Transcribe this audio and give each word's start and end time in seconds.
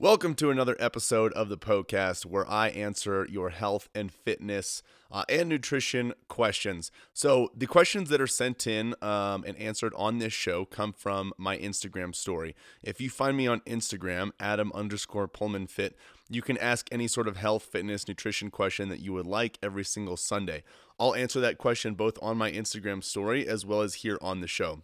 Welcome 0.00 0.36
to 0.36 0.50
another 0.50 0.76
episode 0.78 1.32
of 1.32 1.48
the 1.48 1.58
Poecast 1.58 2.24
where 2.24 2.48
I 2.48 2.68
answer 2.68 3.26
your 3.28 3.50
health 3.50 3.88
and 3.96 4.12
fitness 4.12 4.80
uh, 5.10 5.24
and 5.28 5.48
nutrition 5.48 6.12
questions. 6.28 6.92
So, 7.12 7.50
the 7.52 7.66
questions 7.66 8.08
that 8.10 8.20
are 8.20 8.28
sent 8.28 8.68
in 8.68 8.94
um, 9.02 9.42
and 9.44 9.56
answered 9.56 9.92
on 9.96 10.18
this 10.18 10.32
show 10.32 10.64
come 10.64 10.92
from 10.92 11.32
my 11.36 11.58
Instagram 11.58 12.14
story. 12.14 12.54
If 12.80 13.00
you 13.00 13.10
find 13.10 13.36
me 13.36 13.48
on 13.48 13.58
Instagram, 13.62 14.30
Adam 14.38 14.70
underscore 14.72 15.26
Poehlmann 15.26 15.68
Fit, 15.68 15.96
you 16.28 16.42
can 16.42 16.58
ask 16.58 16.86
any 16.92 17.08
sort 17.08 17.26
of 17.26 17.36
health, 17.36 17.64
fitness, 17.64 18.06
nutrition 18.06 18.52
question 18.52 18.90
that 18.90 19.00
you 19.00 19.12
would 19.14 19.26
like 19.26 19.58
every 19.64 19.84
single 19.84 20.16
Sunday. 20.16 20.62
I'll 21.00 21.16
answer 21.16 21.40
that 21.40 21.58
question 21.58 21.94
both 21.94 22.16
on 22.22 22.38
my 22.38 22.52
Instagram 22.52 23.02
story 23.02 23.48
as 23.48 23.66
well 23.66 23.82
as 23.82 23.94
here 23.94 24.18
on 24.22 24.42
the 24.42 24.46
show. 24.46 24.82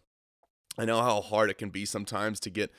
I 0.76 0.84
know 0.84 1.00
how 1.02 1.20
hard 1.20 1.50
it 1.50 1.58
can 1.58 1.70
be 1.70 1.84
sometimes 1.84 2.40
to 2.40 2.50
get 2.50 2.72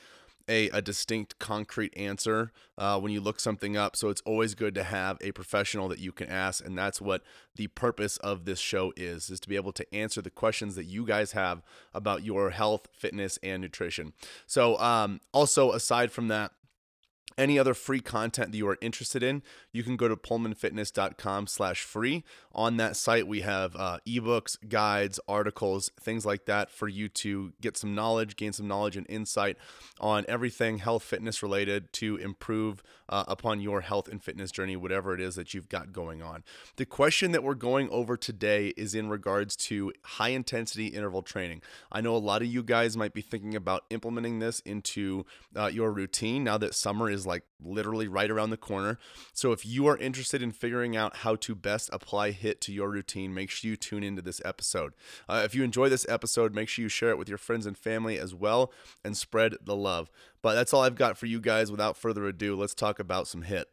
a, 0.48 0.68
a 0.70 0.80
distinct 0.82 1.38
concrete 1.38 1.96
answer 1.96 2.52
uh, 2.78 2.98
when 2.98 3.12
you 3.12 3.20
look 3.20 3.40
something 3.40 3.76
up. 3.76 3.96
So 3.96 4.08
it's 4.08 4.22
always 4.22 4.54
good 4.54 4.74
to 4.76 4.84
have 4.84 5.18
a 5.20 5.32
professional 5.32 5.88
that 5.88 5.98
you 5.98 6.12
can 6.12 6.28
ask 6.28 6.64
and 6.64 6.76
that's 6.76 7.00
what 7.00 7.22
the 7.54 7.68
purpose 7.68 8.16
of 8.18 8.44
this 8.44 8.58
show 8.58 8.92
is 8.96 9.30
is 9.30 9.40
to 9.40 9.48
be 9.48 9.56
able 9.56 9.72
to 9.72 9.94
answer 9.94 10.22
the 10.22 10.30
questions 10.30 10.74
that 10.76 10.84
you 10.84 11.04
guys 11.04 11.32
have 11.32 11.62
about 11.94 12.22
your 12.24 12.50
health 12.50 12.88
fitness 12.92 13.38
and 13.42 13.62
nutrition. 13.62 14.12
So 14.46 14.78
um, 14.78 15.20
also 15.32 15.72
aside 15.72 16.12
from 16.12 16.28
that 16.28 16.52
any 17.38 17.58
other 17.58 17.74
free 17.74 18.00
content 18.00 18.52
that 18.52 18.58
you 18.58 18.68
are 18.68 18.78
interested 18.80 19.22
in 19.22 19.42
you 19.72 19.82
can 19.82 19.96
go 19.96 20.08
to 20.08 20.16
poehlmannfitness.com 20.16 21.46
slash 21.46 21.82
free. 21.82 22.24
On 22.52 22.76
that 22.78 22.96
site 22.96 23.26
we 23.26 23.40
have 23.42 23.76
uh, 23.76 23.98
ebooks 24.06 24.56
guides 24.68 25.20
articles 25.28 25.90
things 26.00 26.24
like 26.24 26.46
that 26.46 26.70
for 26.70 26.88
you 26.88 27.08
to 27.08 27.52
get 27.60 27.76
some 27.76 27.94
knowledge 27.94 28.36
gain 28.36 28.52
some 28.52 28.68
knowledge 28.68 28.96
and 28.96 29.06
insight 29.08 29.56
on 30.00 30.24
everything 30.28 30.78
health 30.78 31.02
fitness 31.02 31.42
related 31.42 31.92
to 31.92 32.16
improve 32.16 32.82
uh, 33.08 33.24
upon 33.28 33.60
your 33.60 33.82
health 33.82 34.08
and 34.08 34.22
fitness 34.22 34.50
journey 34.50 34.76
whatever 34.76 35.14
it 35.14 35.20
is 35.20 35.34
that 35.36 35.54
you've 35.54 35.68
got 35.68 35.92
going 35.92 36.22
on. 36.22 36.44
The 36.76 36.86
question 36.86 37.32
that 37.32 37.42
we're 37.42 37.54
going 37.54 37.88
over 37.90 38.16
today 38.16 38.68
is 38.76 38.94
in 38.94 39.08
regards 39.08 39.56
to 39.56 39.92
high 40.02 40.30
intensity 40.30 40.88
interval 40.88 41.22
training. 41.22 41.62
I 41.90 42.00
know 42.00 42.16
a 42.16 42.18
lot 42.18 42.42
of 42.42 42.48
you 42.48 42.62
guys 42.62 42.96
might 42.96 43.14
be 43.14 43.22
thinking 43.22 43.54
about 43.54 43.84
implementing 43.90 44.38
this 44.38 44.60
into 44.60 45.24
uh, 45.54 45.66
your 45.66 45.92
routine 45.92 46.44
now 46.44 46.58
that 46.58 46.74
summer 46.74 47.10
is 47.10 47.25
like 47.26 47.44
literally 47.62 48.08
right 48.08 48.30
around 48.30 48.50
the 48.50 48.56
corner. 48.56 48.98
So 49.32 49.52
if 49.52 49.66
you 49.66 49.86
are 49.86 49.96
interested 49.98 50.42
in 50.42 50.52
figuring 50.52 50.96
out 50.96 51.18
how 51.18 51.36
to 51.36 51.54
best 51.54 51.90
apply 51.92 52.32
HIIT 52.32 52.60
to 52.60 52.72
your 52.72 52.88
routine, 52.90 53.34
make 53.34 53.50
sure 53.50 53.70
you 53.70 53.76
tune 53.76 54.02
into 54.02 54.22
this 54.22 54.40
episode. 54.44 54.94
Uh, 55.28 55.42
if 55.44 55.54
you 55.54 55.64
enjoy 55.64 55.88
this 55.88 56.06
episode, 56.08 56.54
make 56.54 56.68
sure 56.68 56.82
you 56.82 56.88
share 56.88 57.10
it 57.10 57.18
with 57.18 57.28
your 57.28 57.38
friends 57.38 57.66
and 57.66 57.76
family 57.76 58.18
as 58.18 58.34
well 58.34 58.72
and 59.04 59.16
spread 59.16 59.56
the 59.62 59.76
love. 59.76 60.10
But 60.42 60.54
that's 60.54 60.72
all 60.72 60.82
I've 60.82 60.94
got 60.94 61.18
for 61.18 61.26
you 61.26 61.40
guys. 61.40 61.70
Without 61.70 61.96
further 61.96 62.26
ado, 62.26 62.56
let's 62.56 62.74
talk 62.74 62.98
about 62.98 63.26
some 63.26 63.42
HIIT. 63.42 63.64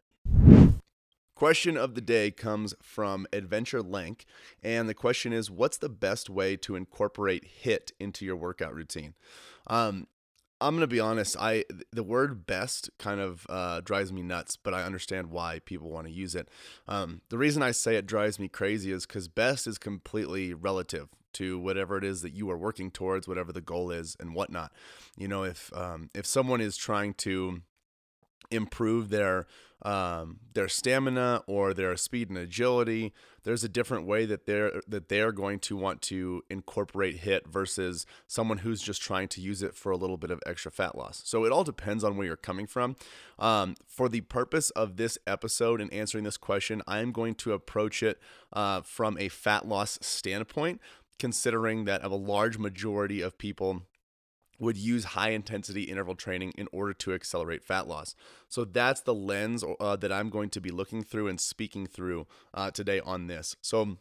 Question 1.34 1.76
of 1.76 1.96
the 1.96 2.00
day 2.00 2.30
comes 2.30 2.74
from 2.80 3.26
Adventure 3.32 3.82
Link, 3.82 4.24
and 4.62 4.88
the 4.88 4.94
question 4.94 5.32
is 5.32 5.50
What's 5.50 5.76
the 5.76 5.88
best 5.88 6.30
way 6.30 6.56
to 6.58 6.76
incorporate 6.76 7.44
HIIT 7.64 7.90
into 7.98 8.24
your 8.24 8.36
workout 8.36 8.72
routine? 8.72 9.14
Um, 9.66 10.06
I'm 10.64 10.74
gonna 10.74 10.86
be 10.86 11.00
honest. 11.00 11.36
I 11.38 11.64
the 11.92 12.02
word 12.02 12.46
best 12.46 12.90
kind 12.98 13.20
of 13.20 13.46
uh, 13.50 13.80
drives 13.82 14.12
me 14.12 14.22
nuts, 14.22 14.56
but 14.56 14.72
I 14.72 14.82
understand 14.82 15.30
why 15.30 15.60
people 15.64 15.90
want 15.90 16.06
to 16.06 16.12
use 16.12 16.34
it. 16.34 16.48
Um, 16.88 17.20
the 17.28 17.36
reason 17.36 17.62
I 17.62 17.70
say 17.72 17.96
it 17.96 18.06
drives 18.06 18.38
me 18.38 18.48
crazy 18.48 18.90
is 18.90 19.04
because 19.06 19.28
best 19.28 19.66
is 19.66 19.76
completely 19.76 20.54
relative 20.54 21.08
to 21.34 21.58
whatever 21.58 21.98
it 21.98 22.04
is 22.04 22.22
that 22.22 22.32
you 22.32 22.48
are 22.50 22.56
working 22.56 22.90
towards, 22.90 23.28
whatever 23.28 23.52
the 23.52 23.60
goal 23.60 23.90
is, 23.90 24.16
and 24.18 24.34
whatnot. 24.34 24.72
You 25.18 25.28
know, 25.28 25.42
if 25.42 25.70
um, 25.76 26.08
if 26.14 26.24
someone 26.24 26.62
is 26.62 26.78
trying 26.78 27.12
to 27.14 27.60
improve 28.50 29.10
their 29.10 29.46
um, 29.82 30.38
their 30.54 30.68
stamina 30.68 31.42
or 31.46 31.74
their 31.74 31.96
speed 31.96 32.30
and 32.30 32.38
agility. 32.38 33.12
There's 33.44 33.62
a 33.64 33.68
different 33.68 34.06
way 34.06 34.26
that 34.26 34.46
they're 34.46 34.82
that 34.88 35.08
they're 35.08 35.32
going 35.32 35.60
to 35.60 35.76
want 35.76 36.02
to 36.02 36.42
incorporate 36.50 37.22
HIIT 37.22 37.46
versus 37.46 38.06
someone 38.26 38.58
who's 38.58 38.82
just 38.82 39.00
trying 39.00 39.28
to 39.28 39.40
use 39.40 39.62
it 39.62 39.74
for 39.74 39.92
a 39.92 39.96
little 39.96 40.16
bit 40.16 40.30
of 40.30 40.40
extra 40.46 40.72
fat 40.72 40.96
loss. 40.96 41.22
So 41.24 41.44
it 41.44 41.52
all 41.52 41.64
depends 41.64 42.02
on 42.02 42.16
where 42.16 42.26
you're 42.26 42.36
coming 42.36 42.66
from. 42.66 42.96
Um, 43.38 43.76
for 43.86 44.08
the 44.08 44.22
purpose 44.22 44.70
of 44.70 44.96
this 44.96 45.18
episode 45.26 45.80
and 45.80 45.92
answering 45.92 46.24
this 46.24 46.36
question, 46.36 46.82
I 46.86 46.98
am 46.98 47.12
going 47.12 47.34
to 47.36 47.52
approach 47.52 48.02
it 48.02 48.18
uh, 48.52 48.80
from 48.82 49.16
a 49.18 49.28
fat 49.28 49.68
loss 49.68 49.98
standpoint, 50.00 50.80
considering 51.18 51.84
that 51.84 52.02
of 52.02 52.12
a 52.12 52.16
large 52.16 52.58
majority 52.58 53.20
of 53.20 53.38
people 53.38 53.82
would 54.64 54.76
use 54.76 55.04
high 55.04 55.30
intensity 55.30 55.84
interval 55.84 56.14
training 56.14 56.52
in 56.56 56.68
order 56.72 56.92
to 56.92 57.14
accelerate 57.14 57.62
fat 57.62 57.86
loss. 57.86 58.14
So 58.48 58.64
that's 58.64 59.02
the 59.02 59.14
lens 59.14 59.64
uh, 59.80 59.96
that 59.96 60.12
I'm 60.12 60.30
going 60.30 60.50
to 60.50 60.60
be 60.60 60.70
looking 60.70 61.02
through 61.02 61.28
and 61.28 61.40
speaking 61.40 61.86
through 61.86 62.26
uh, 62.52 62.70
today 62.70 63.00
on 63.00 63.26
this. 63.26 63.56
So 63.60 63.98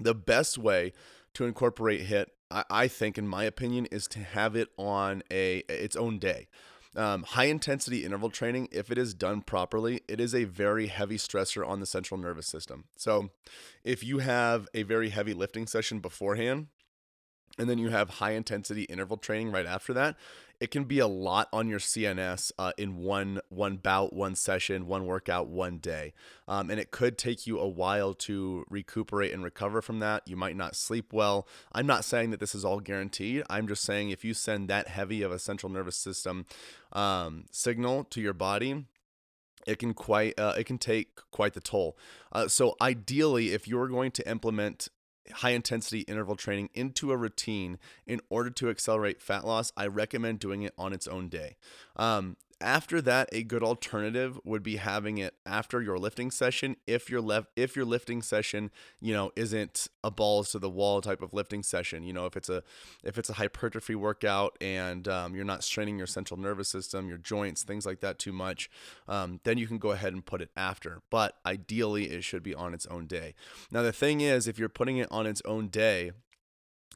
the 0.00 0.14
best 0.14 0.58
way 0.58 0.92
to 1.34 1.44
incorporate 1.44 2.08
HIIT, 2.08 2.26
I, 2.50 2.64
I, 2.70 2.88
think, 2.88 3.18
in 3.18 3.28
my 3.28 3.44
opinion, 3.44 3.86
is 3.86 4.06
to 4.08 4.20
have 4.20 4.56
it 4.56 4.68
on 4.78 5.22
a 5.30 5.58
its 5.68 5.96
own 5.96 6.18
day. 6.18 6.48
Um, 6.94 7.24
high 7.24 7.44
intensity 7.44 8.06
interval 8.06 8.30
training, 8.30 8.68
if 8.72 8.90
it 8.90 8.96
is 8.96 9.12
done 9.12 9.42
properly, 9.42 10.00
it 10.08 10.18
is 10.18 10.34
a 10.34 10.44
very 10.44 10.86
heavy 10.86 11.18
stressor 11.18 11.66
on 11.66 11.80
the 11.80 11.86
central 11.86 12.18
nervous 12.18 12.46
system. 12.46 12.84
So, 12.96 13.30
if 13.84 14.02
you 14.02 14.20
have 14.20 14.66
a 14.72 14.82
very 14.82 15.10
heavy 15.10 15.34
lifting 15.34 15.66
session 15.66 16.00
beforehand, 16.00 16.68
and 17.58 17.68
then 17.68 17.78
you 17.78 17.88
have 17.88 18.10
high 18.10 18.32
intensity 18.32 18.82
interval 18.84 19.16
training 19.16 19.50
right 19.50 19.66
after 19.66 19.92
that 19.92 20.16
it 20.60 20.70
can 20.70 20.84
be 20.84 20.98
a 20.98 21.06
lot 21.06 21.48
on 21.52 21.68
your 21.68 21.78
cns 21.78 22.50
uh, 22.58 22.72
in 22.78 22.96
one 22.96 23.40
one 23.48 23.76
bout 23.76 24.12
one 24.12 24.34
session 24.34 24.86
one 24.86 25.04
workout 25.06 25.48
one 25.48 25.78
day. 25.78 26.12
Um, 26.48 26.70
and 26.70 26.80
it 26.80 26.90
could 26.90 27.18
take 27.18 27.46
you 27.46 27.58
a 27.58 27.68
while 27.68 28.14
to 28.14 28.64
recuperate 28.70 29.32
and 29.32 29.42
recover 29.42 29.82
from 29.82 29.98
that. 30.00 30.22
You 30.26 30.36
might 30.36 30.56
not 30.56 30.76
sleep 30.76 31.12
well. 31.12 31.46
I'm 31.72 31.86
not 31.86 32.04
saying 32.04 32.30
that 32.30 32.40
this 32.40 32.54
is 32.54 32.64
all 32.64 32.80
guaranteed. 32.80 33.42
I'm 33.50 33.68
just 33.68 33.82
saying 33.82 34.10
if 34.10 34.24
you 34.24 34.34
send 34.34 34.68
that 34.68 34.88
heavy 34.88 35.22
of 35.22 35.32
a 35.32 35.38
central 35.38 35.70
nervous 35.70 35.96
system 35.96 36.46
um, 36.92 37.46
signal 37.50 38.04
to 38.04 38.20
your 38.20 38.34
body 38.34 38.86
it 39.66 39.80
can 39.80 39.94
quite 39.94 40.38
uh, 40.38 40.54
it 40.56 40.64
can 40.64 40.78
take 40.78 41.18
quite 41.32 41.54
the 41.54 41.60
toll. 41.60 41.98
Uh, 42.30 42.46
so 42.46 42.76
ideally, 42.80 43.52
if 43.52 43.66
you're 43.66 43.88
going 43.88 44.12
to 44.12 44.30
implement 44.30 44.88
high 45.32 45.50
intensity 45.50 46.00
interval 46.00 46.36
training 46.36 46.70
into 46.74 47.12
a 47.12 47.16
routine 47.16 47.78
in 48.06 48.20
order 48.28 48.50
to 48.50 48.70
accelerate 48.70 49.20
fat 49.20 49.46
loss, 49.46 49.72
I 49.76 49.86
recommend 49.86 50.38
doing 50.38 50.62
it 50.62 50.74
on 50.78 50.92
its 50.92 51.06
own 51.06 51.28
day. 51.28 51.56
Um, 51.96 52.36
after 52.60 53.00
that 53.00 53.28
a 53.32 53.42
good 53.42 53.62
alternative 53.62 54.38
would 54.44 54.62
be 54.62 54.76
having 54.76 55.18
it 55.18 55.34
after 55.44 55.82
your 55.82 55.98
lifting 55.98 56.30
session 56.30 56.76
if 56.86 57.10
your 57.10 57.20
left 57.20 57.48
if 57.56 57.76
your 57.76 57.84
lifting 57.84 58.22
session 58.22 58.70
you 59.00 59.12
know 59.12 59.30
isn't 59.36 59.88
a 60.02 60.10
balls 60.10 60.50
to 60.50 60.58
the 60.58 60.70
wall 60.70 61.00
type 61.00 61.22
of 61.22 61.32
lifting 61.32 61.62
session 61.62 62.02
you 62.02 62.12
know 62.12 62.26
if 62.26 62.36
it's 62.36 62.48
a 62.48 62.62
if 63.04 63.18
it's 63.18 63.28
a 63.28 63.34
hypertrophy 63.34 63.94
workout 63.94 64.56
and 64.60 65.06
um, 65.08 65.34
you're 65.34 65.44
not 65.44 65.62
straining 65.62 65.98
your 65.98 66.06
central 66.06 66.38
nervous 66.38 66.68
system 66.68 67.08
your 67.08 67.18
joints 67.18 67.62
things 67.62 67.84
like 67.84 68.00
that 68.00 68.18
too 68.18 68.32
much 68.32 68.70
um, 69.08 69.40
then 69.44 69.58
you 69.58 69.66
can 69.66 69.78
go 69.78 69.90
ahead 69.90 70.12
and 70.12 70.24
put 70.24 70.40
it 70.40 70.50
after. 70.56 71.02
But 71.10 71.36
ideally 71.44 72.10
it 72.10 72.24
should 72.24 72.42
be 72.42 72.54
on 72.54 72.74
its 72.74 72.86
own 72.86 73.06
day. 73.06 73.34
Now 73.70 73.82
the 73.82 73.92
thing 73.92 74.20
is 74.20 74.46
if 74.46 74.58
you're 74.58 74.68
putting 74.68 74.98
it 74.98 75.08
on 75.10 75.26
its 75.26 75.42
own 75.44 75.68
day 75.68 76.12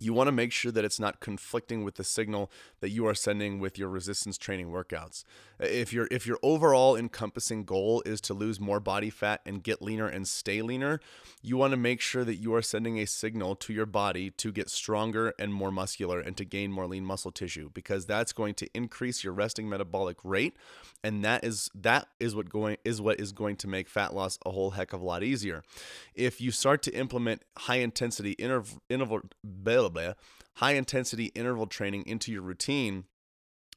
you 0.01 0.15
want 0.15 0.29
to 0.29 0.33
make 0.33 0.51
sure 0.51 0.73
that 0.73 0.85
it's 0.85 0.99
not 0.99 1.21
conflicting 1.21 1.85
with 1.85 1.97
the 1.97 2.05
signal 2.05 2.51
that 2.81 2.89
you 2.89 3.07
are 3.07 3.15
sending 3.15 3.61
with 3.61 3.79
your 3.79 3.89
resistance 3.89 4.39
training 4.39 4.69
workouts. 4.69 5.25
If 5.61 5.93
your 5.93 6.09
if 6.11 6.27
your 6.27 6.39
overall 6.43 6.97
encompassing 6.97 7.65
goal 7.65 8.03
is 8.07 8.21
to 8.23 8.35
lose 8.35 8.59
more 8.59 8.81
body 8.81 9.11
fat 9.11 9.43
and 9.45 9.63
get 9.63 9.83
leaner 9.83 10.09
and 10.09 10.27
stay 10.27 10.63
leaner, 10.63 11.01
you 11.43 11.59
want 11.59 11.73
to 11.73 11.77
make 11.77 12.01
sure 12.01 12.25
that 12.25 12.37
you 12.37 12.55
are 12.55 12.63
sending 12.63 12.99
a 12.99 13.07
signal 13.07 13.55
to 13.57 13.73
your 13.73 13.87
body 13.87 14.31
to 14.31 14.51
get 14.51 14.71
stronger 14.71 15.35
and 15.39 15.53
more 15.53 15.71
muscular 15.71 16.19
and 16.19 16.37
to 16.39 16.45
gain 16.45 16.73
more 16.73 16.87
lean 16.87 17.05
muscle 17.05 17.31
tissue 17.31 17.71
because 17.75 18.07
that's 18.07 18.33
going 18.33 18.55
to 18.55 18.69
increase 18.75 19.23
your 19.23 19.35
resting 19.35 19.69
metabolic 19.69 20.17
rate 20.25 20.57
and 21.03 21.25
that 21.25 21.45
is 21.45 21.71
that 21.75 22.09
is 22.19 22.35
what 22.35 22.49
going 22.49 22.77
is 22.85 23.01
what 23.01 23.21
is 23.21 23.33
going 23.33 23.57
to 23.57 23.69
make 23.69 23.89
fat 23.89 24.15
loss 24.15 24.39
a 24.45 24.51
whole 24.51 24.71
heck 24.71 24.93
of 24.93 25.01
a 25.01 25.05
lot 25.05 25.23
easier. 25.23 25.63
If 26.15 26.41
you 26.41 26.51
start 26.51 26.83
to 26.83 26.95
implement 26.95 27.43
high 27.57 27.77
intensity 27.77 28.33
interval, 28.33 28.81
interval 28.89 29.21
blah, 29.91 30.13
high 30.55 30.73
intensity 30.73 31.27
interval 31.35 31.67
training 31.67 32.05
into 32.07 32.33
your 32.33 32.43
routine, 32.43 33.05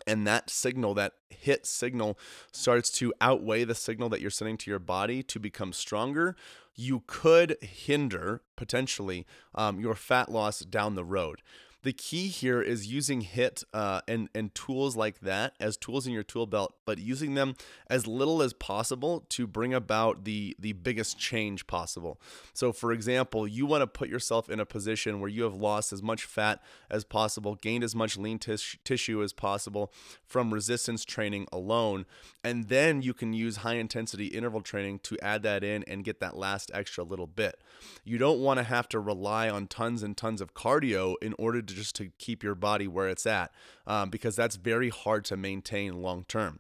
and 0.06 0.28
that 0.28 0.50
signal, 0.50 0.94
that 0.96 1.14
HIIT 1.46 1.66
signal, 1.66 2.18
starts 2.52 2.90
to 2.92 3.14
outweigh 3.22 3.64
the 3.64 3.76
signal 3.76 4.10
that 4.10 4.22
you're 4.22 4.30
sending 4.30 4.58
to 4.58 4.70
your 4.70 4.80
body 4.80 5.24
to 5.24 5.40
become 5.40 5.74
stronger, 5.74 6.36
you 6.76 7.04
could 7.08 7.58
hinder 7.62 8.42
potentially 8.56 9.26
um, 9.56 9.80
your 9.80 9.96
fat 9.96 10.30
loss 10.30 10.60
down 10.60 10.96
the 10.96 11.06
road 11.06 11.42
the 11.84 11.94
key 11.94 12.30
here 12.30 12.62
is 12.62 12.88
using 12.88 13.22
HIIT 13.22 13.66
uh, 13.74 14.02
and 14.08 14.30
and 14.34 14.56
tools 14.56 14.96
like 14.96 15.20
that 15.20 15.54
as 15.60 15.76
tools 15.76 16.08
in 16.08 16.14
your 16.14 16.24
tool 16.24 16.48
belt, 16.48 16.74
but 16.86 16.98
using 16.98 17.36
them 17.36 17.56
as 17.88 18.08
little 18.08 18.42
as 18.42 18.54
possible 18.54 19.26
to 19.30 19.46
bring 19.46 19.74
about 19.74 20.24
the 20.24 20.56
the 20.58 20.72
biggest 20.74 21.20
change 21.20 21.68
possible. 21.68 22.20
So, 22.54 22.72
for 22.72 22.94
example, 22.94 23.46
you 23.48 23.66
want 23.66 23.82
to 23.82 23.88
put 23.88 24.08
yourself 24.08 24.50
in 24.50 24.62
a 24.62 24.66
position 24.66 25.20
where 25.20 25.30
you 25.30 25.44
have 25.44 25.56
lost 25.56 25.92
as 25.92 26.02
much 26.02 26.24
fat 26.24 26.62
as 26.90 27.04
possible, 27.04 27.56
gained 27.56 27.84
as 27.84 27.94
much 27.94 28.18
lean 28.18 28.40
tis- 28.40 28.78
tissue 28.86 29.22
as 29.22 29.34
possible 29.34 29.92
from 30.26 30.54
resistance 30.54 31.04
training 31.04 31.48
alone, 31.52 32.06
and 32.46 32.70
then 32.70 33.02
you 33.02 33.14
can 33.14 33.34
use 33.34 33.58
high 33.58 33.76
intensity 33.76 34.28
interval 34.28 34.62
training 34.62 35.00
to 35.00 35.18
add 35.22 35.44
that 35.44 35.64
in 35.66 35.84
and 35.84 36.06
get 36.06 36.22
that 36.22 36.38
last 36.38 36.72
extra 36.74 37.04
little 37.04 37.28
bit. 37.28 37.60
You 38.06 38.18
don't 38.18 38.40
want 38.40 38.60
to 38.60 38.64
have 38.64 38.88
to 38.90 39.00
rely 39.00 39.50
on 39.50 39.68
tons 39.68 40.02
and 40.02 40.16
tons 40.16 40.40
of 40.40 40.54
cardio 40.54 41.16
in 41.22 41.36
order 41.38 41.62
to 41.62 41.73
just 41.74 41.96
to 41.96 42.12
keep 42.18 42.44
your 42.44 42.56
body 42.56 42.88
where 42.88 43.08
it's 43.08 43.26
at 43.26 43.52
um, 43.86 44.10
because 44.10 44.36
that's 44.36 44.56
very 44.56 44.90
hard 44.90 45.26
to 45.26 45.38
maintain 45.38 46.02
long 46.02 46.26
term. 46.28 46.60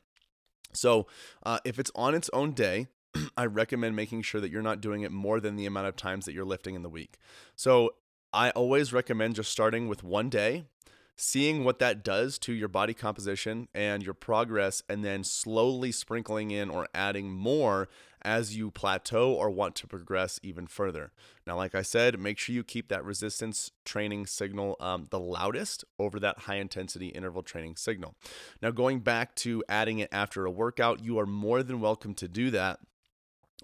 So, 0.73 1.07
uh, 1.43 1.59
if 1.63 1.79
it's 1.79 1.91
on 1.95 2.15
its 2.15 2.29
own 2.33 2.53
day, 2.53 2.87
I 3.37 3.45
recommend 3.45 3.95
making 3.95 4.23
sure 4.23 4.41
that 4.41 4.51
you're 4.51 4.61
not 4.61 4.81
doing 4.81 5.01
it 5.03 5.11
more 5.11 5.39
than 5.39 5.55
the 5.55 5.65
amount 5.65 5.87
of 5.87 5.95
times 5.95 6.25
that 6.25 6.33
you're 6.33 6.45
lifting 6.45 6.75
in 6.75 6.81
the 6.81 6.89
week. 6.89 7.17
So, 7.55 7.95
I 8.33 8.49
always 8.51 8.91
recommend 8.91 9.35
just 9.35 9.51
starting 9.51 9.87
with 9.87 10.03
one 10.03 10.29
day 10.29 10.65
seeing 11.15 11.63
what 11.63 11.79
that 11.79 12.03
does 12.03 12.39
to 12.39 12.53
your 12.53 12.67
body 12.67 12.93
composition 12.93 13.67
and 13.73 14.03
your 14.03 14.13
progress, 14.13 14.81
and 14.89 15.03
then 15.03 15.23
slowly 15.23 15.91
sprinkling 15.91 16.51
in 16.51 16.69
or 16.69 16.87
adding 16.93 17.31
more 17.31 17.87
as 18.23 18.55
you 18.55 18.71
plateau 18.71 19.33
or 19.33 19.49
want 19.49 19.75
to 19.75 19.87
progress 19.87 20.39
even 20.41 20.65
further. 20.65 21.11
Now, 21.45 21.57
like 21.57 21.75
I 21.75 21.81
said, 21.81 22.19
make 22.19 22.39
sure 22.39 22.55
you 22.55 22.63
keep 22.63 22.87
that 22.87 23.03
resistance 23.03 23.71
training 23.83 24.27
signal 24.27 24.77
um, 24.79 25.07
the 25.09 25.19
loudest 25.19 25.83
over 25.99 26.19
that 26.21 26.39
high 26.39 26.55
intensity 26.55 27.07
interval 27.07 27.43
training 27.43 27.75
signal. 27.75 28.15
Now, 28.61 28.71
going 28.71 29.01
back 29.01 29.35
to 29.37 29.63
adding 29.67 29.99
it 29.99 30.09
after 30.11 30.45
a 30.45 30.51
workout, 30.51 31.03
you 31.03 31.19
are 31.19 31.25
more 31.25 31.63
than 31.63 31.81
welcome 31.81 32.13
to 32.15 32.27
do 32.27 32.49
that. 32.51 32.79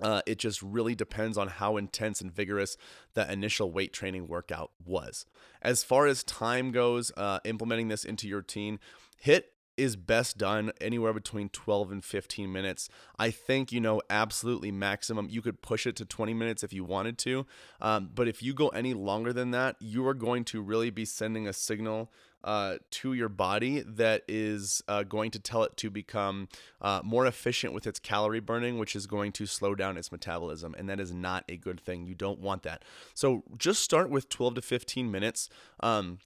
Uh, 0.02 0.22
it 0.26 0.38
just 0.38 0.62
really 0.62 0.96
depends 0.96 1.38
on 1.38 1.48
how 1.48 1.78
intense 1.78 2.22
and 2.22 2.32
vigorous 2.32 2.78
that 3.14 3.30
initial 3.30 3.72
weight 3.72 3.94
training 3.94 4.28
workout 4.28 4.72
was. 4.84 5.26
As 5.62 5.84
far 5.84 6.08
as 6.08 6.24
time 6.24 6.72
goes, 6.72 7.12
uh, 7.18 7.40
implementing 7.44 7.90
this 7.90 8.06
into 8.06 8.28
your 8.28 8.40
routine, 8.40 8.80
HIIT 9.26 9.44
is 9.80 9.96
best 9.96 10.38
done 10.38 10.72
anywhere 10.82 11.14
between 11.14 11.48
12 11.50 11.92
and 11.92 12.04
15 12.04 12.52
minutes. 12.52 12.90
I 13.18 13.32
think, 13.32 13.72
you 13.72 13.80
know, 13.80 14.02
absolutely 14.10 14.72
maximum. 14.72 15.30
You 15.30 15.42
could 15.42 15.62
push 15.62 15.88
it 15.88 15.96
to 15.98 16.06
20 16.06 16.34
minutes 16.34 16.64
if 16.64 16.74
you 16.74 16.84
wanted 16.84 17.18
to. 17.20 17.46
Um, 17.80 18.10
but 18.14 18.28
if 18.28 18.44
you 18.44 18.54
go 18.54 18.68
any 18.70 18.94
longer 18.94 19.32
than 19.32 19.52
that, 19.52 19.78
you 19.80 20.06
are 20.08 20.14
going 20.14 20.44
to 20.46 20.62
really 20.62 20.90
be 20.90 21.06
sending 21.06 21.48
a 21.48 21.54
signal 21.54 22.12
uh, 22.44 22.76
to 22.92 23.14
your 23.14 23.30
body 23.30 23.82
that 23.82 24.24
is 24.28 24.82
uh, 24.88 25.04
going 25.04 25.32
to 25.32 25.40
tell 25.40 25.64
it 25.64 25.76
to 25.78 25.90
become 25.90 26.48
uh, 26.82 27.02
more 27.04 27.26
efficient 27.26 27.74
with 27.74 27.86
its 27.86 28.00
calorie 28.00 28.40
burning, 28.40 28.78
which 28.78 28.96
is 28.96 29.08
going 29.08 29.32
to 29.34 29.46
slow 29.46 29.76
down 29.76 29.98
its 29.98 30.12
metabolism. 30.12 30.76
And 30.78 30.90
that 30.90 31.00
is 31.00 31.14
not 31.14 31.44
a 31.50 31.58
good 31.58 31.80
thing. 31.80 32.06
You 32.06 32.16
don't 32.16 32.40
want 32.40 32.64
that. 32.64 32.84
So 33.14 33.44
just 33.58 33.84
start 33.84 34.10
with 34.10 34.30
12 34.30 34.56
to 34.56 34.62
15 34.62 35.12
minutes. 35.12 35.50
Um, 35.82 36.20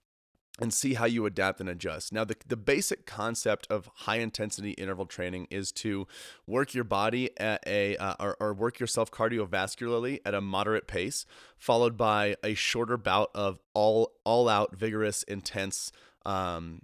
and 0.60 0.72
see 0.74 0.94
how 0.94 1.06
you 1.06 1.26
adapt 1.26 1.60
and 1.60 1.68
adjust. 1.68 2.14
Now, 2.14 2.24
the, 2.24 2.36
the 2.48 2.56
basic 2.56 3.08
concept 3.08 3.66
of 3.72 3.90
high 3.94 4.18
intensity 4.18 4.72
interval 4.72 5.08
training 5.08 5.48
is 5.50 5.72
to 5.74 6.08
work 6.46 6.76
your 6.76 6.84
body 6.84 7.32
at 7.40 7.64
a, 7.66 7.98
uh, 7.98 8.16
or, 8.20 8.38
or 8.40 8.54
work 8.54 8.80
yourself 8.80 9.10
cardiovascularly 9.10 10.20
at 10.24 10.36
a 10.36 10.42
moderate 10.42 10.86
pace, 10.86 11.26
followed 11.58 11.98
by 11.98 12.36
a 12.44 12.54
shorter 12.54 12.98
bout 12.98 13.32
of 13.34 13.60
all, 13.74 14.12
all 14.24 14.48
out, 14.48 14.76
vigorous, 14.76 15.24
intense 15.24 15.92
um, 16.24 16.84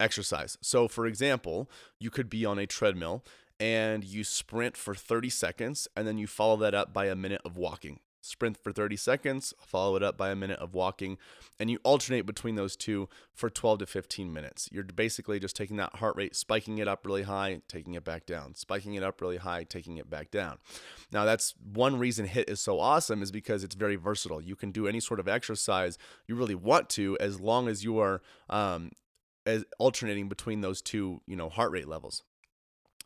exercise. 0.00 0.56
So, 0.62 0.88
for 0.88 1.06
example, 1.06 1.70
you 2.00 2.10
could 2.10 2.30
be 2.30 2.46
on 2.46 2.58
a 2.58 2.66
treadmill 2.66 3.22
and 3.60 4.02
you 4.02 4.24
sprint 4.24 4.78
for 4.78 4.94
30 4.94 5.28
seconds 5.28 5.88
and 5.94 6.08
then 6.08 6.16
you 6.16 6.26
follow 6.26 6.56
that 6.56 6.74
up 6.74 6.92
by 6.94 7.06
a 7.06 7.14
minute 7.14 7.42
of 7.44 7.56
walking 7.56 8.00
sprint 8.24 8.56
for 8.56 8.72
30 8.72 8.96
seconds, 8.96 9.52
follow 9.58 9.96
it 9.96 10.02
up 10.02 10.16
by 10.16 10.30
a 10.30 10.36
minute 10.36 10.58
of 10.58 10.74
walking, 10.74 11.18
and 11.60 11.70
you 11.70 11.78
alternate 11.84 12.24
between 12.24 12.54
those 12.54 12.74
two 12.74 13.08
for 13.34 13.50
12 13.50 13.80
to 13.80 13.86
15 13.86 14.32
minutes. 14.32 14.68
You're 14.72 14.84
basically 14.84 15.38
just 15.38 15.54
taking 15.54 15.76
that 15.76 15.96
heart 15.96 16.16
rate, 16.16 16.34
spiking 16.34 16.78
it 16.78 16.88
up 16.88 17.04
really 17.04 17.22
high, 17.22 17.60
taking 17.68 17.94
it 17.94 18.04
back 18.04 18.24
down, 18.24 18.54
spiking 18.54 18.94
it 18.94 19.02
up 19.02 19.20
really 19.20 19.36
high, 19.36 19.64
taking 19.64 19.98
it 19.98 20.08
back 20.08 20.30
down. 20.30 20.58
Now, 21.12 21.24
that's 21.24 21.54
one 21.62 21.98
reason 21.98 22.26
HIIT 22.26 22.48
is 22.48 22.60
so 22.60 22.80
awesome 22.80 23.22
is 23.22 23.30
because 23.30 23.62
it's 23.62 23.74
very 23.74 23.96
versatile. 23.96 24.40
You 24.40 24.56
can 24.56 24.70
do 24.70 24.86
any 24.88 25.00
sort 25.00 25.20
of 25.20 25.28
exercise 25.28 25.98
you 26.26 26.34
really 26.34 26.54
want 26.54 26.88
to 26.90 27.18
as 27.20 27.40
long 27.40 27.68
as 27.68 27.84
you 27.84 27.98
are 27.98 28.22
um, 28.48 28.90
as 29.44 29.64
alternating 29.78 30.28
between 30.28 30.62
those 30.62 30.80
two, 30.80 31.20
you 31.26 31.36
know, 31.36 31.48
heart 31.48 31.70
rate 31.70 31.88
levels. 31.88 32.22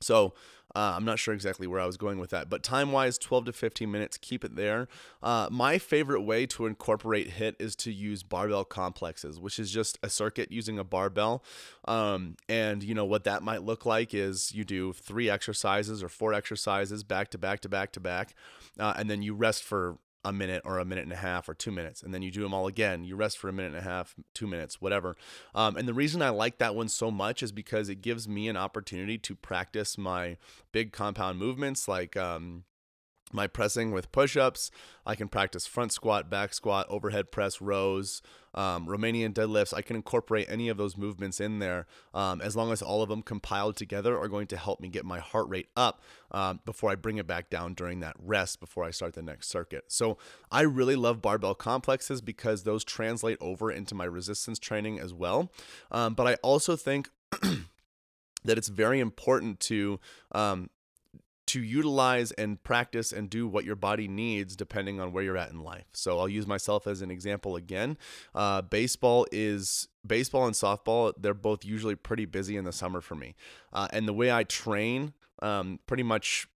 So 0.00 0.34
uh, 0.74 0.94
I'm 0.96 1.04
not 1.04 1.18
sure 1.18 1.32
exactly 1.32 1.66
where 1.66 1.80
I 1.80 1.86
was 1.86 1.96
going 1.96 2.18
with 2.18 2.30
that, 2.30 2.50
but 2.50 2.62
time 2.62 2.92
wise, 2.92 3.16
12 3.16 3.46
to 3.46 3.52
15 3.52 3.90
minutes, 3.90 4.18
keep 4.18 4.44
it 4.44 4.54
there. 4.54 4.86
Uh, 5.22 5.48
my 5.50 5.78
favorite 5.78 6.20
way 6.22 6.46
to 6.46 6.66
incorporate 6.66 7.38
HIIT 7.38 7.54
is 7.58 7.74
to 7.76 7.92
use 7.92 8.22
barbell 8.22 8.64
complexes, 8.64 9.40
which 9.40 9.58
is 9.58 9.70
just 9.70 9.98
a 10.02 10.10
circuit 10.10 10.52
using 10.52 10.78
a 10.78 10.84
barbell. 10.84 11.42
Um, 11.86 12.36
and 12.48 12.82
you 12.82 12.94
know 12.94 13.06
what 13.06 13.24
that 13.24 13.42
might 13.42 13.62
look 13.62 13.86
like 13.86 14.12
is 14.12 14.54
you 14.54 14.64
do 14.64 14.92
three 14.92 15.30
exercises 15.30 16.02
or 16.02 16.08
four 16.08 16.34
exercises 16.34 17.02
back 17.02 17.30
to 17.30 17.38
back 17.38 17.60
to 17.60 17.68
back 17.68 17.92
to 17.92 18.00
back, 18.00 18.34
uh, 18.78 18.92
and 18.96 19.08
then 19.08 19.22
you 19.22 19.34
rest 19.34 19.62
for 19.62 19.96
a 20.24 20.32
minute 20.32 20.62
or 20.64 20.78
a 20.78 20.84
minute 20.84 21.04
and 21.04 21.12
a 21.12 21.16
half 21.16 21.48
or 21.48 21.54
two 21.54 21.70
minutes 21.70 22.02
and 22.02 22.12
then 22.12 22.22
you 22.22 22.30
do 22.30 22.42
them 22.42 22.52
all 22.52 22.66
again 22.66 23.04
you 23.04 23.14
rest 23.16 23.38
for 23.38 23.48
a 23.48 23.52
minute 23.52 23.68
and 23.68 23.78
a 23.78 23.88
half 23.88 24.14
two 24.34 24.46
minutes 24.46 24.80
whatever. 24.80 25.16
Um, 25.54 25.76
and 25.76 25.86
the 25.86 25.94
reason 25.94 26.22
i 26.22 26.28
like 26.30 26.58
that 26.58 26.74
one 26.74 26.88
so 26.88 27.10
much 27.10 27.42
is 27.42 27.52
because 27.52 27.88
it 27.88 28.02
gives 28.02 28.28
me 28.28 28.48
an 28.48 28.56
opportunity 28.56 29.18
to 29.18 29.34
practice 29.34 29.96
my 29.96 30.36
big 30.72 30.92
compound 30.92 31.38
movements 31.38 31.88
like 31.88 32.16
um, 32.16 32.64
my 33.32 33.46
pressing 33.46 33.90
with 33.92 34.10
push-ups 34.12 34.70
i 35.06 35.14
can 35.14 35.28
practice 35.28 35.66
front 35.66 35.92
squat 35.92 36.30
back 36.30 36.52
squat 36.54 36.86
overhead 36.88 37.30
press 37.30 37.60
rows 37.60 38.22
um, 38.54 38.86
romanian 38.86 39.32
deadlifts. 39.32 39.72
I 39.72 39.82
can 39.82 39.94
incorporate 39.94 40.48
any 40.48 40.68
of 40.68 40.76
those 40.76 40.96
movements 40.96 41.40
in 41.40 41.60
there 41.60 41.86
um, 42.12 42.40
as 42.40 42.56
long 42.56 42.72
as 42.72 42.82
all 42.82 43.02
of 43.02 43.08
them 43.08 43.22
compiled 43.22 43.76
together 43.76 44.18
are 44.18 44.28
going 44.28 44.48
to 44.48 44.56
help 44.56 44.80
me 44.80 44.88
get 44.88 45.04
my 45.04 45.20
heart 45.20 45.48
rate 45.48 45.68
up 45.76 46.02
um, 46.32 46.60
before 46.64 46.90
i 46.90 46.94
bring 46.94 47.18
it 47.18 47.26
back 47.26 47.50
down 47.50 47.74
during 47.74 48.00
that 48.00 48.16
rest 48.18 48.58
before 48.60 48.84
i 48.84 48.90
start 48.90 49.14
the 49.14 49.22
next 49.22 49.48
circuit. 49.48 49.84
So 49.88 50.18
i 50.50 50.62
really 50.62 50.96
love 50.96 51.22
barbell 51.22 51.54
complexes 51.54 52.20
because 52.20 52.64
those 52.64 52.84
translate 52.84 53.38
over 53.40 53.70
into 53.70 53.94
my 53.94 54.04
resistance 54.04 54.58
training 54.58 54.98
as 54.98 55.14
well. 55.14 55.52
Um, 55.90 56.14
but 56.14 56.26
i 56.26 56.34
also 56.36 56.74
think 56.74 57.10
that 58.44 58.58
it's 58.58 58.68
very 58.68 59.00
important 59.00 59.60
to 59.60 60.00
um, 60.32 60.70
to 61.48 61.62
utilize 61.62 62.30
and 62.32 62.62
practice 62.62 63.10
and 63.10 63.30
do 63.30 63.48
what 63.48 63.64
your 63.64 63.76
body 63.76 64.06
needs 64.06 64.54
depending 64.54 65.00
on 65.00 65.12
where 65.12 65.24
you're 65.24 65.36
at 65.36 65.50
in 65.50 65.62
life. 65.62 65.86
So 65.92 66.18
I'll 66.18 66.28
use 66.28 66.46
myself 66.46 66.86
as 66.86 67.00
an 67.00 67.10
example 67.10 67.56
again. 67.56 67.96
Uh, 68.34 68.62
baseball 68.62 69.26
is 69.32 69.88
baseball 70.06 70.46
and 70.46 70.54
softball. 70.54 71.12
They're 71.18 71.34
both 71.34 71.64
usually 71.64 71.94
pretty 71.94 72.26
busy 72.26 72.56
in 72.56 72.64
the 72.64 72.72
summer 72.72 73.00
for 73.00 73.14
me, 73.14 73.34
uh, 73.72 73.88
and 73.92 74.06
the 74.06 74.12
way 74.12 74.30
I 74.30 74.44
train 74.44 75.14
um, 75.40 75.80
pretty 75.86 76.02
much 76.02 76.48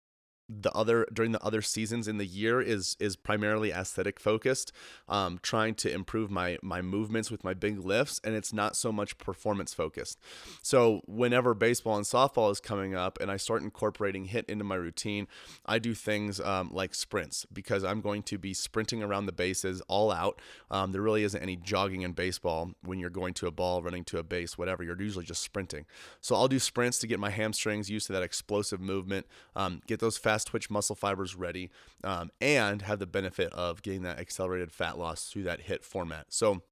the 0.49 0.73
other 0.73 1.07
during 1.13 1.33
the 1.33 1.43
other 1.43 1.63
seasons 1.63 2.09
in 2.09 2.19
the 2.19 2.27
year 2.27 2.61
is 2.61 2.97
is 2.99 3.17
primarily 3.17 3.71
aesthetic 3.71 4.19
focused 4.19 4.73
um, 5.09 5.39
trying 5.43 5.75
to 5.75 5.93
improve 5.93 6.31
my 6.31 6.59
my 6.63 6.83
movements 6.83 7.31
with 7.31 7.45
my 7.45 7.55
big 7.55 7.79
lifts 7.79 8.21
and 8.25 8.35
it's 8.35 8.53
not 8.53 8.77
so 8.77 8.93
much 8.93 9.17
performance 9.19 9.73
focused. 9.73 10.19
So 10.63 11.01
whenever 11.07 11.55
baseball 11.55 11.97
and 11.97 12.05
softball 12.05 12.51
is 12.51 12.61
coming 12.61 12.95
up 12.95 13.19
and 13.21 13.31
i 13.31 13.37
start 13.37 13.63
incorporating 13.63 14.29
HIIT 14.29 14.45
into 14.49 14.65
my 14.65 14.75
routine 14.75 15.27
i 15.65 15.79
do 15.79 15.95
things 15.95 16.41
um, 16.41 16.71
like 16.73 16.95
sprints 16.95 17.47
because 17.53 17.85
i'm 17.85 18.01
going 18.01 18.23
to 18.25 18.39
be 18.39 18.53
sprinting 18.53 19.03
around 19.03 19.27
the 19.27 19.33
bases 19.33 19.81
all 19.89 20.11
out. 20.11 20.41
Um, 20.71 20.93
there 20.93 21.03
really 21.03 21.25
isn't 21.25 21.41
any 21.41 21.57
jogging 21.57 22.03
in 22.03 22.13
baseball 22.13 22.73
when 22.83 22.99
you're 22.99 23.11
going 23.11 23.35
to 23.35 23.47
a 23.47 23.51
ball 23.51 23.83
running 23.83 24.05
to 24.05 24.19
a 24.19 24.23
base 24.23 24.59
whatever. 24.59 24.83
You're 24.83 25.01
usually 25.01 25.25
just 25.25 25.43
sprinting. 25.43 25.87
So 26.21 26.35
i'll 26.35 26.49
do 26.49 26.59
sprints 26.59 26.99
to 26.99 27.07
get 27.07 27.21
my 27.21 27.31
hamstrings 27.31 27.89
used 27.89 28.09
to 28.09 28.13
that 28.13 28.23
explosive 28.23 28.81
movement 28.81 29.27
um, 29.55 29.81
get 29.87 30.01
those 30.01 30.19
fast 30.19 30.32
fast 30.33 30.47
twitch 30.47 30.71
muscle 30.71 30.97
fibers 30.97 31.37
ready, 31.37 31.71
um, 32.05 32.31
and 32.41 32.81
have 32.81 32.99
the 32.99 33.07
benefit 33.07 33.53
of 33.53 33.83
getting 33.83 34.03
that 34.03 34.19
accelerated 34.19 34.73
fat 34.73 34.97
loss 34.97 35.29
through 35.29 35.43
that 35.43 35.67
HIIT 35.67 35.85
format. 35.85 36.25
So 36.31 36.63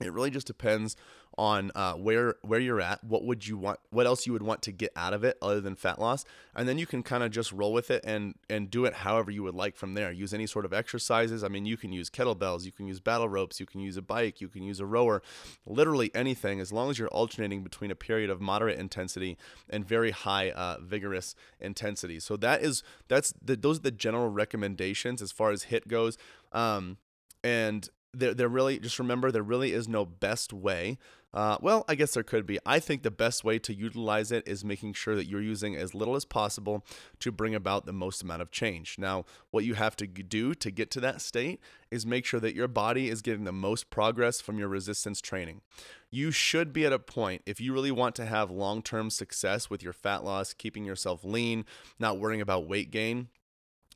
It 0.00 0.12
really 0.12 0.30
just 0.30 0.46
depends 0.46 0.96
on 1.38 1.70
uh, 1.74 1.94
where 1.94 2.36
where 2.42 2.60
you're 2.60 2.80
at. 2.80 3.02
What 3.04 3.24
would 3.24 3.46
you 3.46 3.56
want? 3.56 3.78
What 3.90 4.06
else 4.06 4.26
you 4.26 4.32
would 4.32 4.42
want 4.42 4.62
to 4.62 4.72
get 4.72 4.92
out 4.96 5.14
of 5.14 5.24
it 5.24 5.38
other 5.40 5.60
than 5.60 5.76
fat 5.76 5.98
loss, 5.98 6.24
and 6.54 6.68
then 6.68 6.78
you 6.78 6.86
can 6.86 7.02
kind 7.02 7.22
of 7.22 7.30
just 7.30 7.52
roll 7.52 7.72
with 7.72 7.90
it 7.90 8.02
and 8.04 8.34
and 8.50 8.70
do 8.70 8.84
it 8.84 8.94
however 8.94 9.30
you 9.30 9.42
would 9.42 9.54
like 9.54 9.76
from 9.76 9.94
there. 9.94 10.12
Use 10.12 10.34
any 10.34 10.46
sort 10.46 10.64
of 10.64 10.72
exercises. 10.72 11.42
I 11.44 11.48
mean, 11.48 11.64
you 11.64 11.76
can 11.76 11.92
use 11.92 12.10
kettlebells, 12.10 12.64
you 12.64 12.72
can 12.72 12.86
use 12.86 13.00
battle 13.00 13.28
ropes, 13.28 13.60
you 13.60 13.66
can 13.66 13.80
use 13.80 13.96
a 13.96 14.02
bike, 14.02 14.40
you 14.40 14.48
can 14.48 14.62
use 14.62 14.80
a 14.80 14.86
rower, 14.86 15.22
literally 15.66 16.10
anything 16.14 16.60
as 16.60 16.72
long 16.72 16.90
as 16.90 16.98
you're 16.98 17.08
alternating 17.08 17.62
between 17.62 17.90
a 17.90 17.96
period 17.96 18.30
of 18.30 18.40
moderate 18.40 18.78
intensity 18.78 19.38
and 19.70 19.86
very 19.86 20.10
high 20.10 20.50
uh, 20.50 20.78
vigorous 20.80 21.34
intensity. 21.60 22.18
So 22.20 22.36
that 22.38 22.62
is 22.62 22.82
that's 23.08 23.32
the, 23.42 23.56
those 23.56 23.78
are 23.78 23.82
the 23.82 23.90
general 23.90 24.28
recommendations 24.28 25.22
as 25.22 25.32
far 25.32 25.50
as 25.50 25.66
HIIT 25.66 25.88
goes. 25.88 26.18
Um, 26.52 26.98
and 27.44 27.88
there, 28.14 28.34
there 28.34 28.48
really 28.48 28.78
just 28.78 28.98
remember 28.98 29.30
there 29.30 29.42
really 29.42 29.72
is 29.72 29.88
no 29.88 30.04
best 30.04 30.52
way. 30.52 30.98
Uh, 31.34 31.56
well 31.62 31.82
i 31.88 31.94
guess 31.94 32.12
there 32.12 32.22
could 32.22 32.44
be. 32.44 32.58
I 32.66 32.78
think 32.78 33.02
the 33.02 33.10
best 33.10 33.42
way 33.42 33.58
to 33.60 33.72
utilize 33.72 34.30
it 34.30 34.46
is 34.46 34.66
making 34.66 34.92
sure 34.92 35.16
that 35.16 35.26
you're 35.26 35.40
using 35.40 35.74
as 35.74 35.94
little 35.94 36.14
as 36.14 36.26
possible 36.26 36.84
to 37.20 37.32
bring 37.32 37.54
about 37.54 37.86
the 37.86 37.92
most 37.92 38.22
amount 38.22 38.42
of 38.42 38.50
change. 38.50 38.96
Now 38.98 39.24
what 39.50 39.64
you 39.64 39.74
have 39.74 39.96
to 39.96 40.06
do 40.06 40.54
to 40.54 40.70
get 40.70 40.90
to 40.90 41.00
that 41.00 41.22
state 41.22 41.58
is 41.90 42.04
make 42.04 42.26
sure 42.26 42.40
that 42.40 42.54
your 42.54 42.68
body 42.68 43.08
is 43.08 43.22
getting 43.22 43.44
the 43.44 43.52
most 43.52 43.88
progress 43.88 44.42
from 44.42 44.58
your 44.58 44.68
resistance 44.68 45.22
training. 45.22 45.62
You 46.10 46.30
should 46.30 46.70
be 46.74 46.84
at 46.84 46.92
a 46.92 46.98
point 46.98 47.40
if 47.46 47.62
you 47.62 47.72
really 47.72 47.90
want 47.90 48.14
to 48.16 48.26
have 48.26 48.50
long-term 48.50 49.08
success 49.08 49.70
with 49.70 49.82
your 49.82 49.94
fat 49.94 50.24
loss 50.24 50.52
keeping 50.52 50.84
yourself 50.84 51.24
lean 51.24 51.64
not 51.98 52.18
worrying 52.18 52.42
about 52.42 52.68
weight 52.68 52.90
gain 52.90 53.28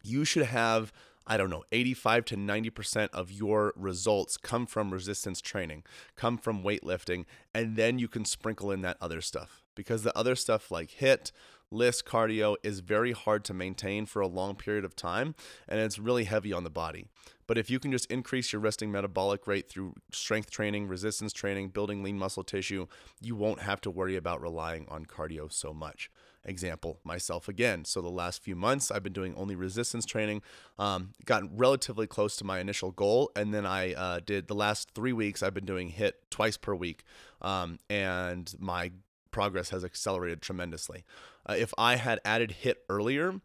you 0.06 0.24
should 0.24 0.46
have 0.46 0.92
I 1.26 1.36
don't 1.36 1.50
know, 1.50 1.64
85 1.72 2.24
to 2.26 2.36
90% 2.36 3.08
of 3.12 3.32
your 3.32 3.72
results 3.74 4.36
come 4.36 4.64
from 4.64 4.92
resistance 4.92 5.40
training, 5.40 5.82
come 6.14 6.38
from 6.38 6.62
weightlifting, 6.62 7.24
and 7.52 7.76
then 7.76 7.98
you 7.98 8.06
can 8.06 8.24
sprinkle 8.24 8.70
in 8.70 8.82
that 8.82 8.96
other 9.00 9.20
stuff. 9.20 9.64
Because 9.74 10.04
the 10.04 10.16
other 10.16 10.36
stuff 10.36 10.70
like 10.70 10.96
HIIT, 11.00 11.32
LISS 11.72 12.00
cardio 12.00 12.54
is 12.62 12.78
very 12.78 13.10
hard 13.10 13.44
to 13.44 13.52
maintain 13.52 14.06
for 14.06 14.22
a 14.22 14.28
long 14.28 14.54
period 14.54 14.84
of 14.84 14.94
time, 14.94 15.34
and 15.68 15.80
it's 15.80 15.98
really 15.98 16.24
heavy 16.24 16.52
on 16.52 16.62
the 16.62 16.70
body. 16.70 17.06
But 17.48 17.58
if 17.58 17.70
you 17.70 17.80
can 17.80 17.90
just 17.90 18.10
increase 18.10 18.52
your 18.52 18.60
resting 18.60 18.92
metabolic 18.92 19.48
rate 19.48 19.68
through 19.68 19.94
strength 20.12 20.50
training, 20.50 20.86
resistance 20.86 21.32
training, 21.32 21.70
building 21.70 22.04
lean 22.04 22.18
muscle 22.18 22.44
tissue, 22.44 22.86
you 23.20 23.34
won't 23.34 23.60
have 23.60 23.80
to 23.80 23.90
worry 23.90 24.14
about 24.14 24.40
relying 24.40 24.86
on 24.88 25.06
cardio 25.06 25.52
so 25.52 25.74
much 25.74 26.08
example 26.46 27.00
myself 27.04 27.48
again. 27.48 27.84
So 27.84 28.00
the 28.00 28.08
last 28.08 28.42
few 28.42 28.56
months, 28.56 28.90
I've 28.90 29.02
been 29.02 29.12
doing 29.12 29.34
only 29.36 29.54
resistance 29.54 30.06
training, 30.06 30.42
um, 30.78 31.12
gotten 31.24 31.50
relatively 31.56 32.06
close 32.06 32.36
to 32.36 32.44
my 32.44 32.60
initial 32.60 32.92
goal, 32.92 33.30
and 33.36 33.52
then 33.52 33.66
I 33.66 33.92
uh, 33.92 34.20
did 34.24 34.48
the 34.48 34.54
last 34.54 34.92
three 34.94 35.12
weeks. 35.12 35.42
I've 35.42 35.54
been 35.54 35.66
doing 35.66 35.92
HIIT 35.92 36.12
twice 36.30 36.56
per 36.56 36.74
week, 36.74 37.04
um, 37.42 37.78
and 37.90 38.54
my 38.58 38.92
progress 39.30 39.70
has 39.70 39.84
accelerated 39.84 40.40
tremendously. 40.40 41.04
Uh, 41.44 41.54
if 41.58 41.74
I 41.76 41.96
had 41.96 42.20
added 42.24 42.56
HIIT 42.62 42.76
earlier, 42.88 43.40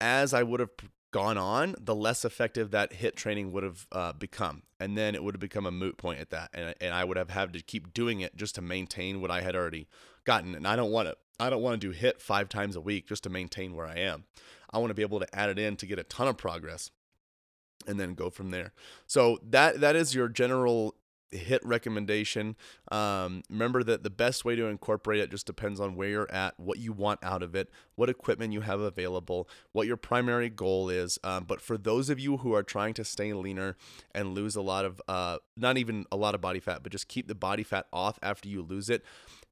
as 0.00 0.34
I 0.34 0.42
would 0.42 0.60
have 0.60 0.70
gone 1.10 1.38
on, 1.38 1.74
the 1.80 1.94
less 1.94 2.24
effective 2.24 2.70
that 2.70 2.92
HIIT 2.92 3.14
training 3.14 3.52
would 3.52 3.62
have 3.62 3.86
uh, 3.92 4.12
become. 4.12 4.62
And 4.78 4.96
then 4.96 5.14
it 5.14 5.24
would 5.24 5.34
have 5.34 5.40
become 5.40 5.66
a 5.66 5.70
moot 5.70 5.96
point 5.96 6.20
at 6.20 6.30
that. 6.30 6.50
And, 6.52 6.74
and 6.80 6.94
I 6.94 7.04
would 7.04 7.16
have 7.16 7.30
had 7.30 7.52
to 7.54 7.60
keep 7.60 7.94
doing 7.94 8.20
it 8.20 8.36
just 8.36 8.54
to 8.56 8.62
maintain 8.62 9.20
what 9.20 9.30
I 9.30 9.40
had 9.40 9.56
already 9.56 9.88
gotten. 10.24 10.54
And 10.54 10.66
I 10.66 10.76
don't 10.76 10.90
want 10.90 11.08
to 11.08 11.16
I 11.40 11.50
don't 11.50 11.62
want 11.62 11.80
to 11.80 11.92
do 11.92 11.98
HIIT 11.98 12.20
five 12.20 12.48
times 12.48 12.76
a 12.76 12.80
week 12.80 13.06
just 13.06 13.22
to 13.24 13.30
maintain 13.30 13.74
where 13.74 13.86
I 13.86 13.98
am. 13.98 14.24
I 14.70 14.78
want 14.78 14.90
to 14.90 14.94
be 14.94 15.02
able 15.02 15.20
to 15.20 15.34
add 15.34 15.50
it 15.50 15.58
in 15.58 15.76
to 15.76 15.86
get 15.86 15.98
a 15.98 16.04
ton 16.04 16.28
of 16.28 16.36
progress 16.36 16.90
and 17.86 17.98
then 17.98 18.14
go 18.14 18.30
from 18.30 18.50
there. 18.50 18.72
So 19.06 19.38
that 19.42 19.80
that 19.80 19.96
is 19.96 20.14
your 20.14 20.28
general 20.28 20.94
HIIT 21.32 21.60
recommendation. 21.62 22.56
Um, 22.90 23.42
remember 23.50 23.82
that 23.84 24.02
the 24.02 24.10
best 24.10 24.44
way 24.44 24.56
to 24.56 24.66
incorporate 24.66 25.20
it 25.20 25.30
just 25.30 25.46
depends 25.46 25.80
on 25.80 25.94
where 25.94 26.08
you're 26.08 26.30
at, 26.30 26.58
what 26.58 26.78
you 26.78 26.92
want 26.92 27.20
out 27.22 27.42
of 27.42 27.54
it, 27.54 27.70
what 27.96 28.08
equipment 28.08 28.52
you 28.52 28.62
have 28.62 28.80
available, 28.80 29.48
what 29.72 29.86
your 29.86 29.96
primary 29.96 30.48
goal 30.48 30.88
is. 30.88 31.18
Um, 31.22 31.44
but 31.44 31.60
for 31.60 31.76
those 31.76 32.08
of 32.08 32.18
you 32.18 32.38
who 32.38 32.54
are 32.54 32.62
trying 32.62 32.94
to 32.94 33.04
stay 33.04 33.32
leaner 33.32 33.76
and 34.14 34.34
lose 34.34 34.56
a 34.56 34.62
lot 34.62 34.84
of, 34.84 35.00
uh, 35.08 35.38
not 35.56 35.76
even 35.76 36.06
a 36.10 36.16
lot 36.16 36.34
of 36.34 36.40
body 36.40 36.60
fat, 36.60 36.82
but 36.82 36.92
just 36.92 37.08
keep 37.08 37.28
the 37.28 37.34
body 37.34 37.62
fat 37.62 37.86
off 37.92 38.18
after 38.22 38.48
you 38.48 38.62
lose 38.62 38.88
it, 38.88 39.04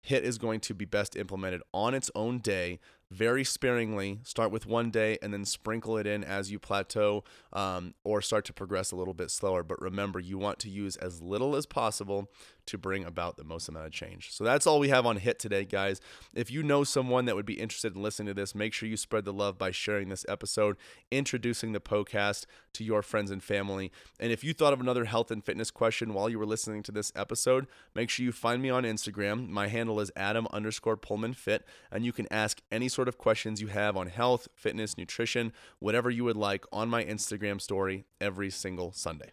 HIIT 0.08 0.22
is 0.22 0.38
going 0.38 0.60
to 0.60 0.74
be 0.74 0.84
best 0.84 1.16
implemented 1.16 1.62
on 1.74 1.94
its 1.94 2.10
own 2.14 2.38
day 2.38 2.78
very 3.10 3.44
sparingly. 3.44 4.20
Start 4.24 4.50
with 4.50 4.66
one 4.66 4.90
day 4.90 5.18
and 5.22 5.32
then 5.32 5.44
sprinkle 5.44 5.96
it 5.96 6.06
in 6.06 6.24
as 6.24 6.50
you 6.50 6.58
plateau 6.58 7.24
um, 7.52 7.94
or 8.04 8.20
start 8.20 8.44
to 8.46 8.52
progress 8.52 8.92
a 8.92 8.96
little 8.96 9.14
bit 9.14 9.30
slower. 9.30 9.62
But 9.62 9.80
remember, 9.80 10.18
you 10.20 10.38
want 10.38 10.58
to 10.60 10.68
use 10.68 10.96
as 10.96 11.22
little 11.22 11.56
as 11.56 11.66
possible 11.66 12.30
to 12.66 12.78
bring 12.78 13.04
about 13.04 13.36
the 13.36 13.44
most 13.44 13.68
amount 13.68 13.86
of 13.86 13.92
change. 13.92 14.32
So 14.32 14.44
that's 14.44 14.66
all 14.66 14.78
we 14.78 14.88
have 14.88 15.06
on 15.06 15.18
HIIT 15.18 15.38
today, 15.38 15.64
guys. 15.64 16.00
If 16.34 16.50
you 16.50 16.62
know 16.62 16.84
someone 16.84 17.24
that 17.26 17.36
would 17.36 17.46
be 17.46 17.60
interested 17.60 17.94
in 17.94 18.02
listening 18.02 18.28
to 18.28 18.34
this, 18.34 18.54
make 18.54 18.72
sure 18.72 18.88
you 18.88 18.96
spread 18.96 19.24
the 19.24 19.32
love 19.32 19.58
by 19.58 19.70
sharing 19.70 20.08
this 20.08 20.26
episode, 20.28 20.76
introducing 21.10 21.72
the 21.72 21.80
Poecast 21.80 22.46
to 22.74 22.84
your 22.84 23.02
friends 23.02 23.30
and 23.30 23.42
family. 23.42 23.90
And 24.20 24.32
if 24.32 24.44
you 24.44 24.52
thought 24.52 24.72
of 24.72 24.80
another 24.80 25.06
health 25.06 25.30
and 25.30 25.44
fitness 25.44 25.70
question 25.70 26.12
while 26.12 26.28
you 26.28 26.38
were 26.38 26.46
listening 26.46 26.82
to 26.84 26.92
this 26.92 27.12
episode, 27.16 27.66
make 27.94 28.10
sure 28.10 28.24
you 28.24 28.32
find 28.32 28.60
me 28.62 28.70
on 28.70 28.84
Instagram. 28.84 29.48
My 29.48 29.68
handle 29.68 30.00
is 30.00 30.12
Adam 30.16 30.46
underscore 30.52 30.96
Poehlmann 30.96 31.34
Fit, 31.34 31.64
and 31.90 32.04
you 32.04 32.12
can 32.12 32.26
ask 32.30 32.60
any 32.70 32.88
sort 32.88 33.08
of 33.08 33.18
questions 33.18 33.60
you 33.60 33.68
have 33.68 33.96
on 33.96 34.08
health, 34.08 34.48
fitness, 34.54 34.98
nutrition, 34.98 35.52
whatever 35.78 36.10
you 36.10 36.24
would 36.24 36.36
like 36.36 36.64
on 36.72 36.88
my 36.88 37.04
Instagram 37.04 37.60
story 37.60 38.04
every 38.20 38.50
single 38.50 38.92
Sunday. 38.92 39.32